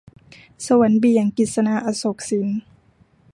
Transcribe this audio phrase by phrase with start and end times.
[0.65, 2.47] สวรรค์เบี่ยง- กฤษณา อโศกสิน